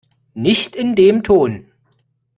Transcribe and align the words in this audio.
Nicht 0.33 0.75
in 0.75 0.95
dem 0.95 1.21
Ton! 1.21 1.67